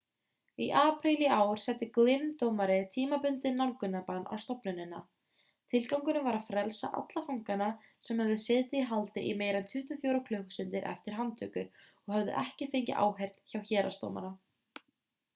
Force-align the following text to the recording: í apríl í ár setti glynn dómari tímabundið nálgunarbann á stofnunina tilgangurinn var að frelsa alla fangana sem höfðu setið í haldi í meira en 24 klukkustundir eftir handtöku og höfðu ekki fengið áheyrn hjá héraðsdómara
í 0.63 0.67
apríl 0.83 1.19
í 1.23 1.25
ár 1.33 1.59
setti 1.65 1.87
glynn 1.97 2.31
dómari 2.43 2.77
tímabundið 2.95 3.53
nálgunarbann 3.57 4.23
á 4.33 4.35
stofnunina 4.43 5.01
tilgangurinn 5.75 6.25
var 6.29 6.39
að 6.39 6.47
frelsa 6.49 6.89
alla 7.03 7.23
fangana 7.29 7.67
sem 8.09 8.23
höfðu 8.25 8.39
setið 8.45 8.79
í 8.81 8.89
haldi 8.95 9.27
í 9.33 9.37
meira 9.45 9.63
en 9.65 9.69
24 9.77 10.23
klukkustundir 10.31 10.89
eftir 10.95 11.19
handtöku 11.19 11.67
og 11.83 12.17
höfðu 12.17 12.37
ekki 12.45 12.71
fengið 12.73 13.05
áheyrn 13.07 13.37
hjá 13.55 13.57
héraðsdómara 13.73 14.37